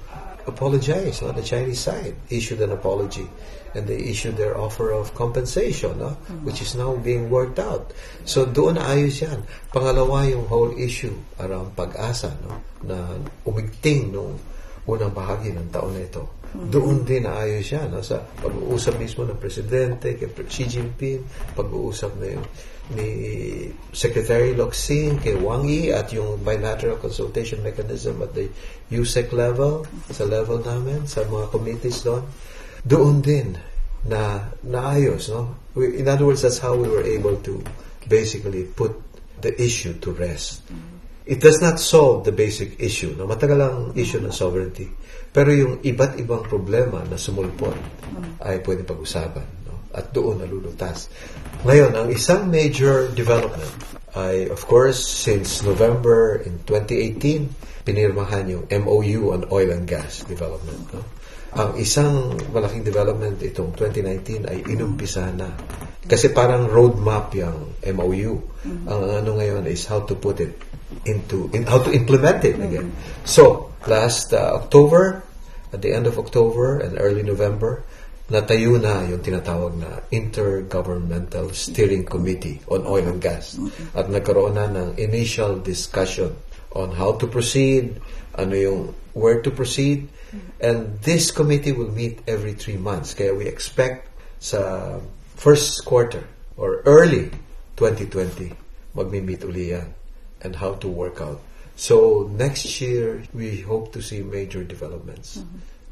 apologize. 0.48 1.20
No? 1.20 1.30
The 1.36 1.44
Chinese 1.44 1.84
side 1.84 2.16
issued 2.32 2.64
an 2.64 2.72
apology 2.72 3.28
and 3.76 3.84
they 3.84 4.00
issued 4.08 4.40
their 4.40 4.56
offer 4.56 4.90
of 4.90 5.12
compensation, 5.12 6.00
no? 6.00 6.16
which 6.42 6.64
is 6.64 6.74
now 6.74 6.96
being 6.96 7.28
worked 7.28 7.60
out. 7.60 7.92
So 8.24 8.48
doon 8.48 8.80
ayos 8.80 9.20
yan. 9.20 9.44
Pangalawa 9.68 10.24
yung 10.32 10.48
whole 10.48 10.72
issue 10.72 11.12
around 11.36 11.76
pag-asa 11.76 12.32
no? 12.48 12.64
na 12.88 13.20
umigting 13.44 14.16
nung 14.16 14.40
unang 14.88 15.12
bahagi 15.12 15.52
ng 15.52 15.68
taon 15.68 15.92
na 15.92 16.08
ito. 16.08 16.24
Doon 16.56 17.04
din 17.04 17.28
naayos 17.28 17.68
yan. 17.68 17.92
No? 17.92 18.00
Sa 18.00 18.24
pag-uusap 18.40 18.96
mismo 18.96 19.24
ng 19.24 19.36
Presidente, 19.36 20.16
kay 20.16 20.28
Xi 20.48 20.64
Jinping, 20.64 21.22
pag-uusap 21.52 22.16
na 22.16 22.38
yung 22.38 22.46
ni 22.88 23.08
Secretary 23.92 24.56
Locsin 24.56 25.20
kay 25.20 25.36
Wang 25.36 25.68
Yi 25.68 25.92
at 25.92 26.08
yung 26.08 26.40
bilateral 26.40 26.96
consultation 26.96 27.60
mechanism 27.60 28.24
at 28.24 28.32
the 28.32 28.48
USEC 28.88 29.28
level, 29.36 29.84
sa 30.08 30.24
level 30.24 30.64
namin, 30.64 31.04
sa 31.04 31.20
mga 31.28 31.52
committees 31.52 32.00
doon, 32.00 32.24
doon 32.88 33.20
din 33.20 33.48
na 34.08 34.48
naayos. 34.64 35.28
No? 35.28 35.68
In 35.76 36.08
other 36.08 36.24
words, 36.24 36.40
that's 36.40 36.62
how 36.64 36.72
we 36.72 36.88
were 36.88 37.04
able 37.04 37.36
to 37.44 37.60
basically 38.08 38.64
put 38.64 38.96
the 39.44 39.52
issue 39.60 39.92
to 40.00 40.16
rest. 40.16 40.64
It 41.28 41.44
does 41.44 41.60
not 41.60 41.76
solve 41.76 42.24
the 42.24 42.32
basic 42.32 42.80
issue. 42.80 43.12
No? 43.20 43.28
Matagal 43.28 43.58
ang 43.60 43.78
issue 43.92 44.24
ng 44.24 44.32
sovereignty. 44.32 44.88
Pero 45.32 45.50
yung 45.52 45.74
iba't 45.84 46.16
ibang 46.18 46.44
problema 46.44 47.04
na 47.04 47.20
sumulpot 47.20 47.76
ay 48.42 48.64
pwede 48.64 48.82
pag-usapan. 48.82 49.46
No? 49.68 49.92
At 49.92 50.10
doon 50.12 50.40
nalulutas. 50.42 51.12
Ngayon, 51.62 51.92
ang 51.94 52.08
isang 52.08 52.48
major 52.48 53.12
development 53.12 53.98
ay, 54.16 54.48
of 54.48 54.64
course, 54.64 54.98
since 54.98 55.60
November 55.62 56.40
in 56.42 56.58
2018, 56.64 57.84
pinirmahan 57.84 58.48
yung 58.48 58.64
MOU 58.66 59.36
on 59.36 59.46
oil 59.52 59.68
and 59.70 59.84
gas 59.84 60.24
development. 60.24 60.80
No? 60.90 61.02
Ang 61.56 61.80
isang 61.80 62.36
malaking 62.52 62.84
development 62.84 63.40
itong 63.40 63.72
2019 63.76 64.48
ay 64.48 64.58
inumpisa 64.68 65.28
na. 65.32 65.48
Kasi 66.08 66.32
parang 66.32 66.66
roadmap 66.72 67.36
yung 67.36 67.76
MOU. 67.84 68.40
Ang 68.88 69.02
ano 69.12 69.30
ngayon 69.36 69.68
is 69.68 69.84
how 69.84 70.00
to 70.08 70.16
put 70.16 70.40
it 70.40 70.56
into, 71.04 71.52
in, 71.52 71.68
how 71.68 71.78
to 71.84 71.92
implement 71.92 72.40
it 72.48 72.56
again. 72.56 72.96
So, 73.28 73.70
last 73.84 74.32
uh, 74.32 74.56
October, 74.56 75.22
at 75.72 75.84
the 75.84 75.92
end 75.92 76.08
of 76.08 76.16
October 76.16 76.80
and 76.80 76.96
early 76.96 77.22
November, 77.22 77.84
natayo 78.28 78.76
na 78.80 79.04
yung 79.08 79.20
tinatawag 79.20 79.76
na 79.76 80.00
Intergovernmental 80.12 81.52
Steering 81.52 82.04
Committee 82.04 82.60
on 82.68 82.84
Oil 82.84 83.08
and 83.08 83.20
Gas. 83.20 83.56
At 83.96 84.08
nagkaroon 84.08 84.56
na 84.56 84.68
ng 84.68 85.00
initial 85.00 85.60
discussion 85.60 86.36
on 86.72 86.92
how 86.92 87.16
to 87.16 87.28
proceed, 87.28 87.96
ano 88.36 88.54
yung 88.56 88.80
where 89.16 89.40
to 89.40 89.52
proceed. 89.52 90.08
And 90.60 91.00
this 91.00 91.32
committee 91.32 91.72
will 91.72 91.92
meet 91.92 92.20
every 92.28 92.52
three 92.52 92.76
months. 92.76 93.16
Kaya 93.16 93.32
we 93.32 93.48
expect 93.48 94.08
sa 94.38 94.92
first 95.38 95.86
quarter 95.86 96.26
or 96.58 96.82
early 96.82 97.30
2020, 97.78 98.50
magmi-meet 98.98 99.46
uli 99.46 99.70
yan 99.70 99.94
and 100.42 100.58
how 100.58 100.74
to 100.82 100.90
work 100.90 101.22
out. 101.22 101.38
So 101.78 102.26
next 102.34 102.82
year, 102.82 103.22
we 103.30 103.62
hope 103.62 103.94
to 103.94 104.02
see 104.02 104.26
major 104.26 104.66
developments 104.66 105.38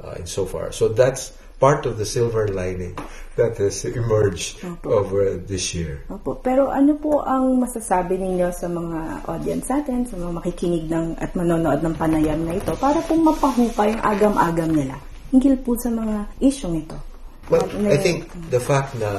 uh, 0.03 0.19
in 0.19 0.27
so 0.27 0.51
far. 0.51 0.75
So 0.75 0.91
that's 0.91 1.31
part 1.63 1.87
of 1.87 1.95
the 1.95 2.05
silver 2.05 2.51
lining 2.51 2.99
that 3.39 3.55
has 3.63 3.87
emerged 3.87 4.67
over 4.83 5.39
this 5.39 5.79
year. 5.79 6.03
Opo. 6.11 6.43
Pero 6.43 6.75
ano 6.75 6.99
po 6.99 7.23
ang 7.23 7.63
masasabi 7.63 8.19
ninyo 8.19 8.51
sa 8.51 8.67
mga 8.67 9.31
audience 9.31 9.71
natin, 9.71 10.03
sa 10.11 10.19
mga 10.19 10.43
makikinig 10.43 10.91
ng 10.91 11.23
at 11.23 11.31
manonood 11.39 11.87
ng 11.87 11.95
panayam 11.95 12.43
na 12.43 12.59
ito 12.59 12.75
para 12.83 12.99
pong 13.07 13.23
mapahukay 13.23 13.95
ang 13.95 14.03
agam-agam 14.03 14.75
nila 14.75 14.99
hinggil 15.31 15.59
po 15.63 15.75
sa 15.79 15.91
mga 15.91 16.35
isyong 16.43 16.83
ito? 16.83 16.99
Na- 17.47 17.71
I 17.87 17.97
think 17.99 18.27
the 18.51 18.59
fact 18.59 18.99
na 18.99 19.11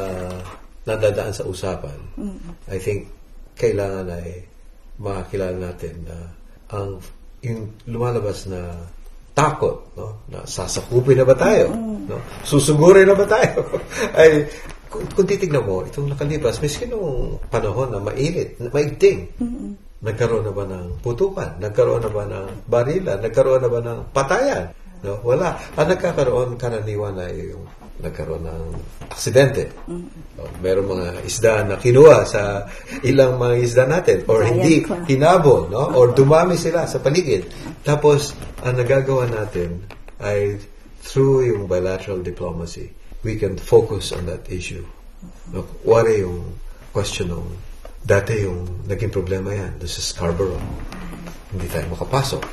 nadadaan 0.84 1.31
sa 1.36 1.43
usapan, 1.43 1.96
I 2.67 2.79
think 2.79 3.12
kailangan 3.55 4.07
ay 4.12 4.43
makakilala 4.98 5.72
natin 5.72 5.96
na 6.07 6.17
ang 6.72 7.00
yung 7.43 7.72
lumalabas 7.86 8.50
na 8.50 8.74
takot, 9.38 9.93
no? 9.93 10.25
Na 10.34 10.41
sasakupin 10.43 11.22
na 11.22 11.25
ba 11.27 11.38
tayo? 11.38 11.69
No? 12.10 12.17
Susugurin 12.41 13.05
na 13.05 13.13
ba 13.13 13.29
tayo? 13.29 13.62
ay 14.19 14.50
kung, 14.89 15.05
kung 15.13 15.27
titignan 15.27 15.62
mo, 15.62 15.86
itong 15.86 16.10
nakalipas, 16.10 16.57
miski 16.63 16.89
nung 16.89 17.38
panahon 17.51 17.93
na 17.93 18.01
mainit, 18.01 18.57
na 18.57 18.72
maigting, 18.74 19.29
nagkaroon 20.01 20.48
na 20.48 20.53
ba 20.55 20.63
ng 20.65 20.98
putukan? 21.05 21.60
Nagkaroon 21.62 22.01
na 22.01 22.12
ba 22.12 22.24
ng 22.25 22.48
barila? 22.65 23.22
Nagkaroon 23.22 23.62
na 23.62 23.69
ba 23.69 23.79
ng 23.84 24.00
patayan? 24.15 24.65
No? 25.06 25.22
Wala. 25.22 25.58
Ang 25.77 25.88
nagkakaroon 25.94 26.58
karaniwan 26.58 27.18
ay 27.22 27.54
yung 27.54 27.66
nagkaroon 27.98 28.46
ng 28.46 28.63
aksidente. 29.10 29.74
O, 30.38 30.46
meron 30.62 30.86
mga 30.86 31.08
isda 31.25 31.66
na 31.66 31.75
kinuha 31.82 32.25
sa 32.30 32.66
ilang 33.01 33.42
mga 33.42 33.56
isda 33.58 33.84
natin 33.89 34.22
or 34.30 34.46
Giant 34.46 34.51
hindi 34.54 34.75
crab. 34.86 35.06
hinabol, 35.10 35.62
no? 35.74 35.98
Or 35.98 36.13
dumami 36.13 36.54
sila 36.58 36.86
sa 36.86 37.01
paligid. 37.01 37.50
Tapos, 37.82 38.38
ang 38.62 38.77
nagagawa 38.77 39.25
natin 39.25 39.82
ay 40.22 40.62
through 41.01 41.50
yung 41.50 41.66
bilateral 41.66 42.22
diplomacy, 42.22 42.94
we 43.25 43.38
can 43.38 43.58
focus 43.58 44.13
on 44.13 44.30
that 44.30 44.46
issue. 44.51 44.86
No? 45.50 45.66
Wala 45.82 46.13
yung 46.13 46.54
question 46.94 47.34
ng 47.34 47.46
dati 48.06 48.46
yung 48.46 48.88
naging 48.88 49.12
problema 49.12 49.51
yan, 49.51 49.82
this 49.82 49.98
is 49.98 50.13
Scarborough. 50.13 50.62
Hindi 51.50 51.68
tayo 51.68 51.98
makapasok. 51.98 52.44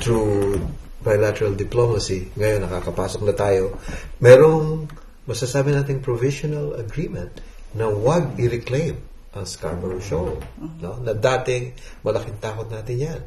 Through 0.00 0.56
bilateral 1.00 1.56
diplomacy, 1.56 2.28
ngayon 2.36 2.68
nakakapasok 2.68 3.24
na 3.24 3.34
tayo, 3.34 3.76
merong 4.20 4.88
masasabi 5.24 5.72
nating 5.72 6.04
provisional 6.04 6.76
agreement 6.76 7.32
na 7.76 7.88
wag 7.88 8.36
i-reclaim 8.36 8.98
ang 9.30 9.46
Scarborough 9.46 10.02
Shoal. 10.02 10.42
No? 10.82 10.98
Na 11.00 11.14
dating 11.14 11.72
malaking 12.02 12.38
takot 12.42 12.66
natin 12.66 12.96
yan. 12.98 13.20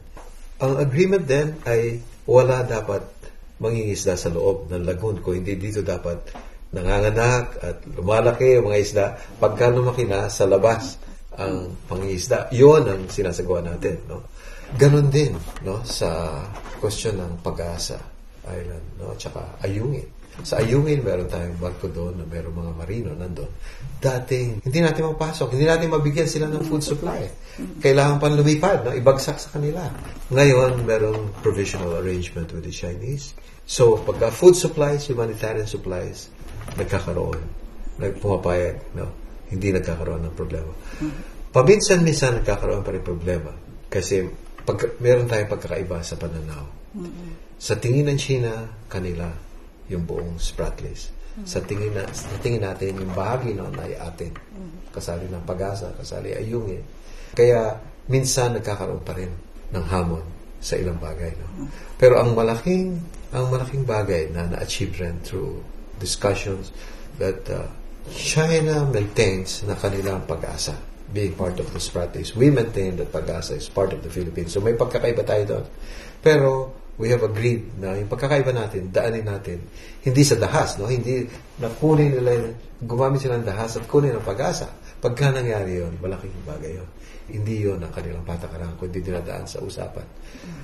Ang 0.60 0.80
agreement 0.80 1.24
din 1.24 1.56
ay 1.64 2.04
wala 2.28 2.64
dapat 2.68 3.04
mangingisda 3.60 4.20
sa 4.20 4.28
loob 4.28 4.68
ng 4.68 4.84
lagoon 4.84 5.24
kung 5.24 5.40
hindi 5.40 5.56
dito 5.56 5.80
dapat 5.80 6.20
nanganganak 6.74 7.46
at 7.62 7.78
lumalaki 7.86 8.60
ang 8.60 8.66
mga 8.68 8.80
isda 8.82 9.06
pagka 9.38 9.70
lumaki 9.70 10.04
na 10.04 10.28
sa 10.28 10.44
labas 10.50 11.00
ang 11.38 11.78
pangingisda. 11.88 12.52
Yun 12.52 12.84
ang 12.90 13.02
sinasagawa 13.08 13.64
natin. 13.64 14.04
No? 14.10 14.28
Ganon 14.74 15.08
din 15.14 15.38
no, 15.62 15.86
sa 15.86 16.42
question 16.82 17.16
ng 17.22 17.40
pag-asa 17.46 18.14
island, 18.48 18.86
no? 19.00 19.16
Tsaka 19.16 19.62
Ayungin. 19.64 20.08
Sa 20.42 20.58
Ayungin, 20.58 21.06
meron 21.06 21.30
tayong 21.30 21.62
barko 21.62 21.86
doon 21.94 22.18
na 22.18 22.26
meron 22.26 22.58
mga 22.58 22.74
marino 22.74 23.10
nandun. 23.14 23.48
Dating, 24.02 24.66
hindi 24.66 24.80
natin 24.82 25.14
mapasok, 25.14 25.54
hindi 25.54 25.70
natin 25.70 25.94
mabigyan 25.94 26.26
sila 26.26 26.50
ng 26.50 26.66
food 26.66 26.82
supply. 26.82 27.22
Kailangan 27.78 28.18
pa 28.18 28.34
lumipad, 28.34 28.82
no? 28.82 28.98
ibagsak 28.98 29.38
sa 29.38 29.54
kanila. 29.54 29.86
Ngayon, 30.34 30.82
merong 30.90 31.38
provisional 31.46 32.02
arrangement 32.02 32.50
with 32.50 32.66
the 32.66 32.74
Chinese. 32.74 33.38
So, 33.70 34.02
pagka 34.02 34.34
food 34.34 34.58
supplies, 34.58 35.06
humanitarian 35.06 35.70
supplies, 35.70 36.34
nagkakaroon. 36.74 37.40
Nagpumapayag, 38.02 38.98
no? 38.98 39.14
Hindi 39.54 39.70
nagkakaroon 39.70 40.26
ng 40.28 40.36
problema. 40.36 40.74
Paminsan-minsan 41.54 42.42
nagkakaroon 42.42 42.82
pa 42.82 42.90
rin 42.90 43.06
problema. 43.06 43.54
Kasi 43.86 44.26
pag, 44.64 44.78
meron 45.00 45.28
tayong 45.28 45.52
pagkakaiba 45.52 46.00
sa 46.04 46.16
pananaw. 46.16 46.66
Sa 47.60 47.76
tingin 47.80 48.08
ng 48.12 48.20
China, 48.20 48.52
kanila 48.88 49.28
yung 49.88 50.08
buong 50.08 50.40
Spratlys. 50.40 51.12
Sa 51.44 51.58
tingin 51.66 51.98
na 51.98 52.06
sa 52.14 52.38
tingin 52.46 52.62
natin 52.62 52.94
yung 52.94 53.14
bahagi 53.18 53.58
noon 53.58 53.74
ay 53.82 53.98
atin. 53.98 54.30
Kasali 54.94 55.26
ng 55.26 55.42
pag-asa, 55.50 55.90
kasali 55.98 56.38
ayungin. 56.38 56.86
Kaya 57.34 57.74
minsan 58.06 58.54
nagkakaroon 58.54 59.02
pa 59.02 59.18
rin 59.18 59.34
ng 59.74 59.86
hamon 59.90 60.22
sa 60.62 60.78
ilang 60.78 61.02
bagay. 61.02 61.34
No? 61.34 61.66
Pero 61.98 62.22
ang 62.22 62.38
malaking 62.38 63.02
ang 63.34 63.50
malaking 63.50 63.82
bagay 63.82 64.30
na 64.30 64.46
na-achieve 64.46 64.94
rin 65.02 65.18
through 65.26 65.58
discussions 65.98 66.70
that 67.18 67.42
uh, 67.50 67.66
China 68.14 68.86
maintains 68.86 69.66
na 69.66 69.74
kanilang 69.74 70.22
pag-asa 70.30 70.78
being 71.14 71.38
part 71.38 71.62
of 71.62 71.70
the 71.70 71.80
Spratlys. 71.80 72.34
We 72.34 72.50
maintain 72.50 72.98
that 72.98 73.14
pag-asa 73.14 73.54
is 73.56 73.70
part 73.70 73.94
of 73.94 74.02
the 74.02 74.10
Philippines. 74.10 74.52
So 74.52 74.60
may 74.60 74.74
pagkakaiba 74.74 75.24
tayo 75.24 75.44
doon. 75.46 75.66
Pero 76.26 76.50
we 76.98 77.10
have 77.14 77.22
agreed 77.22 77.78
na 77.78 77.98
yung 77.98 78.10
pagkakaiba 78.10 78.54
natin, 78.54 78.90
daanin 78.90 79.26
natin, 79.26 79.62
hindi 80.02 80.22
sa 80.26 80.38
dahas, 80.38 80.78
no? 80.78 80.90
Hindi 80.90 81.26
na 81.58 81.70
kunin 81.70 82.18
nila, 82.18 82.54
gumamit 82.82 83.22
sila 83.22 83.38
ng 83.42 83.48
dahas 83.48 83.78
at 83.78 83.86
kunin 83.90 84.14
ang 84.14 84.26
pag-asa. 84.26 84.70
Pagka 85.02 85.34
nangyari 85.34 85.82
yun, 85.82 85.94
malaking 86.02 86.34
bagay 86.46 86.78
yun. 86.78 86.90
Hindi 87.24 87.56
yun 87.66 87.80
ang 87.82 87.94
kanilang 87.94 88.26
patakaran, 88.26 88.78
kundi 88.78 89.02
dinadaan 89.02 89.50
sa 89.50 89.64
usapan. 89.64 90.06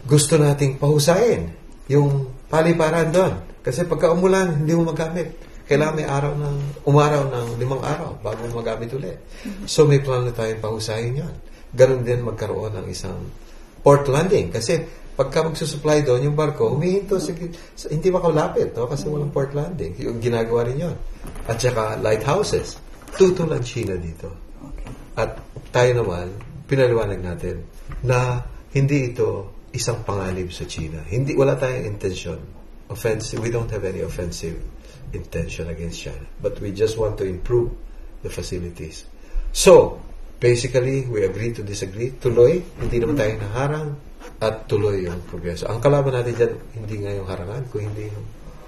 Gusto 0.06 0.38
nating 0.38 0.78
pahusayin 0.78 1.50
yung 1.90 2.30
paliparan 2.46 3.10
doon. 3.10 3.34
Kasi 3.66 3.90
pagka 3.90 4.14
umulan, 4.14 4.64
hindi 4.64 4.74
mo 4.78 4.94
magamit. 4.94 5.49
Kailangan 5.70 5.96
may 6.02 6.10
araw 6.10 6.34
ng, 6.34 6.58
umaraw 6.90 7.30
ng 7.30 7.48
limang 7.62 7.86
araw 7.86 8.18
bago 8.26 8.42
magamit 8.50 8.90
ulit. 8.90 9.22
So 9.70 9.86
may 9.86 10.02
plano 10.02 10.34
tayong 10.34 10.66
pahusayin 10.66 11.22
yan. 11.22 11.34
Ganon 11.70 12.02
din 12.02 12.26
magkaroon 12.26 12.74
ng 12.74 12.90
isang 12.90 13.30
port 13.86 14.10
landing. 14.10 14.50
Kasi 14.50 14.82
pagka 15.14 15.46
magsusupply 15.46 16.02
doon, 16.02 16.26
yung 16.26 16.34
barko, 16.34 16.74
humihinto 16.74 17.22
sa, 17.22 17.38
sa- 17.78 17.94
hindi 17.94 18.10
makalapit, 18.10 18.74
no? 18.74 18.90
kasi 18.90 19.06
walang 19.14 19.30
port 19.30 19.54
landing. 19.54 19.94
Yung 20.02 20.18
ginagawa 20.18 20.66
rin 20.66 20.90
yun. 20.90 20.96
At 21.46 21.62
saka 21.62 22.02
lighthouses. 22.02 22.82
Tutol 23.14 23.54
ang 23.54 23.62
China 23.62 23.94
dito. 23.94 24.34
At 25.14 25.38
tayo 25.70 26.02
naman, 26.02 26.34
pinaliwanag 26.66 27.22
natin 27.22 27.62
na 28.02 28.42
hindi 28.74 29.14
ito 29.14 29.54
isang 29.70 30.02
panganib 30.02 30.50
sa 30.50 30.66
China. 30.66 31.06
Hindi, 31.06 31.38
wala 31.38 31.54
tayong 31.54 31.86
intention. 31.86 32.42
Offensive, 32.90 33.38
we 33.38 33.54
don't 33.54 33.70
have 33.70 33.86
any 33.86 34.02
offensive 34.02 34.58
intention 35.14 35.70
against 35.70 36.02
China. 36.02 36.26
But 36.42 36.60
we 36.60 36.72
just 36.72 36.98
want 36.98 37.18
to 37.20 37.26
improve 37.26 37.72
the 38.24 38.30
facilities. 38.30 39.06
So, 39.52 40.02
basically, 40.40 41.06
we 41.08 41.26
agree 41.26 41.54
to 41.54 41.64
disagree. 41.64 42.12
Tuloy, 42.18 42.62
hindi 42.80 42.98
naman 43.00 43.18
tayo 43.18 43.34
naharang 43.40 43.90
at 44.40 44.68
tuloy 44.68 45.08
yung 45.08 45.22
progreso. 45.28 45.68
Ang 45.68 45.80
kalaban 45.82 46.16
natin 46.16 46.34
dyan, 46.36 46.54
hindi 46.76 46.96
nga 47.04 47.12
yung 47.16 47.28
harangan, 47.28 47.62
kung 47.72 47.84
hindi 47.88 48.12
yung 48.12 48.28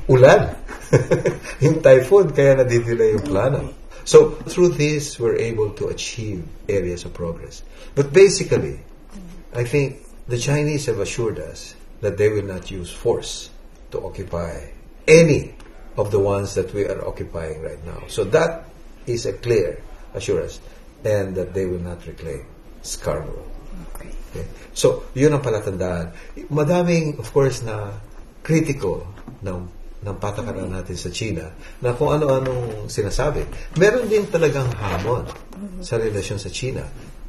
ulan. 0.10 0.56
yung 1.64 1.78
typhoon, 1.80 2.34
kaya 2.34 2.60
nadidelay 2.60 3.16
yung 3.16 3.26
plano. 3.26 3.62
So, 4.04 4.42
through 4.50 4.80
this, 4.82 5.20
we're 5.22 5.38
able 5.38 5.72
to 5.78 5.94
achieve 5.94 6.42
areas 6.66 7.06
of 7.06 7.14
progress. 7.14 7.62
But 7.94 8.10
basically, 8.12 8.82
I 9.54 9.64
think 9.64 10.02
the 10.28 10.40
Chinese 10.42 10.88
have 10.88 11.00
assured 11.00 11.38
us 11.38 11.76
that 12.02 12.18
they 12.18 12.30
will 12.30 12.48
not 12.48 12.72
use 12.72 12.90
force 12.90 13.54
to 13.92 14.02
occupy 14.02 14.74
any 15.08 15.54
of 16.02 16.10
the 16.10 16.18
ones 16.18 16.58
that 16.58 16.74
we 16.74 16.90
are 16.90 17.06
occupying 17.06 17.62
right 17.62 17.80
now. 17.86 18.02
So 18.10 18.26
that 18.34 18.66
is 19.06 19.30
a 19.30 19.38
clear 19.38 19.78
assurance 20.18 20.58
and 21.06 21.38
that 21.38 21.54
they 21.54 21.70
will 21.70 21.82
not 21.82 22.02
reclaim 22.10 22.46
Scarborough. 22.82 23.46
Okay. 23.94 24.10
Okay? 24.34 24.46
So, 24.74 25.06
yun 25.14 25.38
ang 25.38 25.46
palatandaan. 25.46 26.18
Madaming, 26.50 27.22
of 27.22 27.30
course, 27.30 27.62
na 27.62 27.94
kritiko 28.42 29.06
ng 29.46 29.82
ng 30.02 30.18
patakaran 30.18 30.66
natin 30.66 30.98
sa 30.98 31.14
China 31.14 31.46
na 31.78 31.94
kung 31.94 32.10
ano-anong 32.10 32.90
sinasabi. 32.90 33.46
Meron 33.78 34.10
din 34.10 34.26
talagang 34.26 34.66
hamon 34.74 35.30
sa 35.86 36.02
relasyon 36.02 36.42
sa 36.42 36.50
China. 36.50 36.82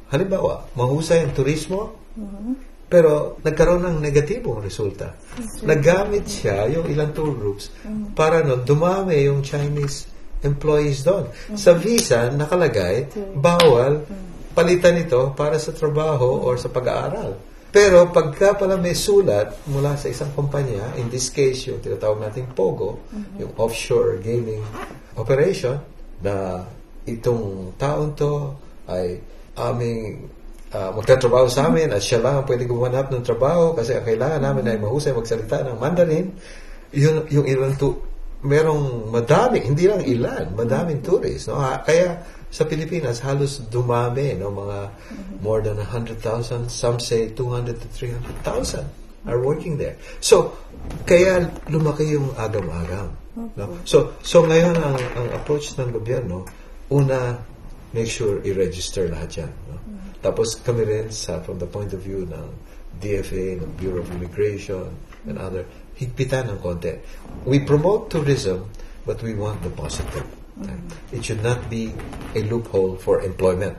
Halimbawa, 0.09 0.73
mahusay 0.73 1.21
ang 1.21 1.37
turismo, 1.37 1.93
pero 2.87 3.39
nagkaroon 3.41 3.89
ng 3.89 3.97
negatibong 4.03 4.61
resulta. 4.61 5.17
Nagamit 5.65 6.29
siya 6.29 6.69
yung 6.69 6.85
ilang 6.85 7.09
tour 7.15 7.33
groups 7.33 7.73
para 8.13 8.45
no, 8.45 8.61
dumami 8.61 9.25
yung 9.25 9.41
Chinese 9.41 10.09
employees 10.43 11.01
doon. 11.01 11.31
Sa 11.55 11.73
visa, 11.73 12.29
nakalagay, 12.29 13.09
bawal 13.33 14.03
palitan 14.53 15.01
ito 15.01 15.33
para 15.33 15.57
sa 15.57 15.73
trabaho 15.73 16.45
or 16.45 16.61
sa 16.61 16.69
pag-aaral. 16.69 17.33
Pero 17.73 18.13
pagka 18.13 18.53
pala 18.53 18.77
may 18.77 18.93
sulat 18.93 19.65
mula 19.65 19.97
sa 19.97 20.05
isang 20.05 20.29
kumpanya, 20.37 20.93
in 21.01 21.09
this 21.09 21.33
case 21.33 21.65
yung 21.65 21.81
tinatawag 21.81 22.21
nating 22.21 22.53
POGO, 22.53 23.01
yung 23.41 23.49
offshore 23.57 24.21
gaming 24.21 24.61
operation, 25.17 25.81
na 26.21 26.61
itong 27.09 27.73
taon 27.81 28.13
to 28.13 28.53
ay 28.85 29.17
aming 29.57 30.29
uh, 30.73 30.89
magtatrabaho 30.97 31.47
sa 31.47 31.69
amin 31.69 31.93
at 31.93 32.01
siya 32.01 32.19
lang 32.19 32.41
ang 32.41 32.45
pwede 32.49 32.65
gumanap 32.65 33.13
ng 33.13 33.23
trabaho 33.23 33.77
kasi 33.77 33.93
ang 33.93 34.03
kailangan 34.03 34.41
namin 34.41 34.65
ay 34.73 34.77
mahusay 34.81 35.13
magsalita 35.13 35.61
ng 35.63 35.77
Mandarin, 35.77 36.33
yun, 36.93 37.25
yung 37.29 37.45
ilang 37.45 37.73
tu- 37.77 38.01
merong 38.43 39.07
madami, 39.07 39.63
hindi 39.63 39.87
lang 39.87 40.03
ilan, 40.03 40.51
madaming 40.51 40.99
tourists. 40.99 41.47
No? 41.47 41.57
Ha- 41.63 41.79
Kaya 41.79 42.19
sa 42.51 42.67
Pilipinas, 42.67 43.23
halos 43.23 43.63
dumami, 43.71 44.35
no? 44.35 44.51
mga 44.51 44.91
more 45.39 45.63
than 45.63 45.79
100,000, 45.79 46.67
some 46.67 46.99
say 46.99 47.31
200 47.31 47.79
to 47.79 47.87
300,000 47.87 48.83
are 49.25 49.39
working 49.39 49.79
there. 49.79 49.95
So, 50.19 50.59
kaya 51.07 51.47
lumaki 51.71 52.11
yung 52.11 52.35
agam-agam. 52.35 53.15
No? 53.55 53.79
So, 53.87 54.19
so 54.21 54.43
ngayon 54.43 54.75
ang, 54.75 54.99
ang 54.99 55.27
approach 55.33 55.73
ng 55.79 55.95
gobyerno, 55.95 56.43
una, 56.91 57.39
make 57.93 58.09
sure 58.09 58.41
i-register 58.41 59.07
lahat 59.07 59.45
yan. 59.45 59.51
No? 59.69 59.77
Tapos 60.19 60.57
kami 60.59 60.83
rin 60.83 61.07
sa 61.13 61.39
from 61.45 61.61
the 61.61 61.69
point 61.69 61.93
of 61.93 62.01
view 62.01 62.25
ng 62.25 62.47
DFA, 62.97 63.61
ng 63.61 63.71
Bureau 63.77 64.01
of 64.01 64.09
Immigration, 64.11 64.89
and 65.29 65.37
other, 65.39 65.63
higpitan 65.95 66.49
ng 66.51 66.59
konti. 66.59 66.97
We 67.45 67.61
promote 67.63 68.09
tourism, 68.11 68.67
but 69.05 69.21
we 69.21 69.37
want 69.37 69.61
the 69.61 69.71
positive. 69.71 70.25
It 71.09 71.25
should 71.25 71.41
not 71.41 71.69
be 71.69 71.89
a 72.37 72.41
loophole 72.45 72.97
for 72.97 73.21
employment. 73.25 73.77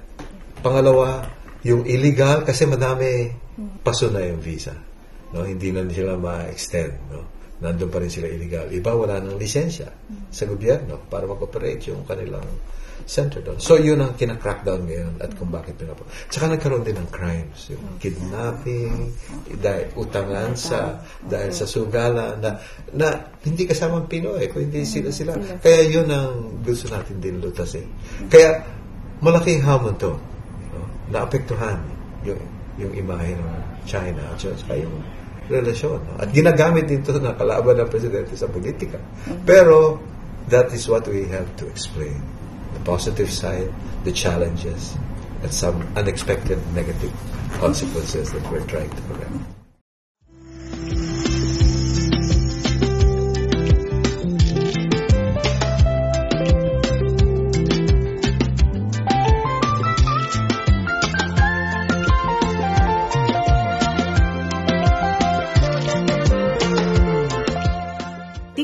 Pangalawa, 0.63 1.27
yung 1.63 1.87
illegal, 1.87 2.43
kasi 2.43 2.67
madami 2.67 3.31
paso 3.83 4.11
na 4.11 4.25
yung 4.27 4.43
visa. 4.43 4.75
No, 5.35 5.43
hindi 5.43 5.71
na 5.75 5.87
sila 5.91 6.19
ma-extend. 6.19 6.95
No? 7.11 7.34
Nandun 7.63 7.91
pa 7.91 8.03
rin 8.03 8.11
sila 8.11 8.27
illegal. 8.27 8.67
Iba 8.73 8.91
wala 8.99 9.23
ng 9.23 9.39
lisensya 9.39 9.87
sa 10.31 10.45
gobyerno 10.49 11.07
para 11.07 11.29
mag-operate 11.29 11.95
yung 11.95 12.03
kanilang 12.03 12.47
center 13.05 13.45
doon. 13.45 13.59
So, 13.61 13.77
yun 13.77 14.01
ang 14.01 14.17
kinakrakdown 14.17 14.89
ngayon 14.89 15.15
at 15.21 15.37
kung 15.37 15.53
bakit 15.53 15.77
pinapo. 15.77 16.09
Tsaka 16.33 16.57
nagkaroon 16.57 16.87
din 16.87 16.97
ng 16.97 17.11
crimes. 17.13 17.69
Yung 17.69 18.01
kidnapping, 18.01 19.13
dahil 19.61 19.93
utangan 19.99 20.57
sa, 20.57 20.99
dahil 21.21 21.53
sa 21.53 21.67
sugala 21.69 22.39
na, 22.41 22.57
na 22.97 23.09
hindi 23.45 23.69
kasama 23.69 24.03
ang 24.03 24.09
Pinoy, 24.09 24.49
kung 24.49 24.65
hindi 24.67 24.87
sila 24.89 25.13
sila. 25.13 25.37
Kaya 25.61 25.81
yun 25.85 26.09
ang 26.09 26.65
gusto 26.65 26.89
natin 26.89 27.21
din 27.21 27.45
lutasin. 27.45 27.87
Kaya, 28.33 28.65
malaking 29.21 29.61
hamon 29.61 29.95
to. 30.01 30.17
No? 30.73 30.83
Naapektuhan 31.13 31.79
yung, 32.25 32.41
yung 32.81 32.93
imahe 32.97 33.37
ng 33.37 33.53
China 33.85 34.33
at 34.33 34.41
saka 34.41 34.81
yung 34.81 34.97
relasyon. 35.49 36.01
At 36.21 36.33
ginagamit 36.33 36.89
din 36.89 37.05
ito 37.05 37.17
na 37.21 37.37
kalaban 37.37 37.81
ng 37.81 37.89
presidente 37.89 38.37
sa 38.37 38.49
politika. 38.49 39.01
Pero, 39.45 40.01
that 40.49 40.73
is 40.73 40.89
what 40.89 41.09
we 41.09 41.25
have 41.29 41.49
to 41.57 41.69
explain. 41.69 42.21
The 42.77 42.83
positive 42.85 43.31
side, 43.33 43.71
the 44.05 44.13
challenges, 44.13 44.97
and 45.45 45.53
some 45.53 45.85
unexpected 45.97 46.61
negative 46.73 47.13
consequences 47.61 48.33
that 48.33 48.45
we're 48.51 48.67
trying 48.67 48.91
to 48.91 49.03
correct. 49.09 49.64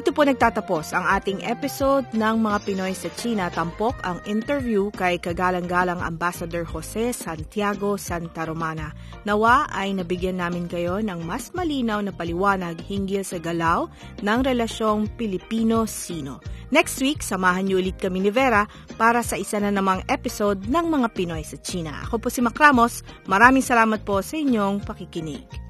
Dito 0.00 0.16
po 0.16 0.24
nagtatapos 0.24 0.96
ang 0.96 1.04
ating 1.12 1.44
episode 1.44 2.08
ng 2.16 2.40
mga 2.40 2.64
Pinoy 2.64 2.96
sa 2.96 3.12
China. 3.20 3.52
Tampok 3.52 4.00
ang 4.00 4.16
interview 4.24 4.88
kay 4.96 5.20
kagalang-galang 5.20 6.00
Ambassador 6.00 6.64
Jose 6.64 7.12
Santiago 7.12 8.00
Santa 8.00 8.48
Romana. 8.48 8.96
Nawa 9.28 9.68
ay 9.68 9.92
nabigyan 9.92 10.40
namin 10.40 10.72
kayo 10.72 11.04
ng 11.04 11.20
mas 11.28 11.52
malinaw 11.52 12.00
na 12.00 12.16
paliwanag 12.16 12.80
hinggil 12.80 13.20
sa 13.28 13.36
galaw 13.44 13.92
ng 14.24 14.40
relasyong 14.40 15.04
Pilipino-Sino. 15.20 16.40
Next 16.72 16.96
week, 17.04 17.20
samahan 17.20 17.68
niyo 17.68 17.84
ulit 17.84 18.00
kami 18.00 18.24
ni 18.24 18.32
Vera 18.32 18.64
para 18.96 19.20
sa 19.20 19.36
isa 19.36 19.60
na 19.60 19.68
namang 19.68 20.00
episode 20.08 20.64
ng 20.64 20.86
mga 20.96 21.12
Pinoy 21.12 21.44
sa 21.44 21.60
China. 21.60 21.92
Ako 22.08 22.16
po 22.16 22.32
si 22.32 22.40
Mac 22.40 22.56
Ramos. 22.56 23.04
Maraming 23.28 23.60
salamat 23.60 24.00
po 24.00 24.24
sa 24.24 24.40
inyong 24.40 24.80
pakikinig. 24.80 25.69